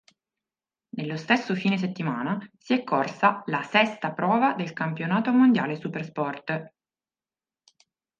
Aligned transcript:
Nello 0.95 1.15
stesso 1.15 1.53
fine 1.53 1.77
settimana 1.77 2.39
si 2.57 2.73
è 2.73 2.83
corsa 2.83 3.43
la 3.45 3.61
sesta 3.61 4.13
prova 4.13 4.55
del 4.55 4.73
campionato 4.73 5.31
mondiale 5.31 5.75
Supersport. 5.79 6.71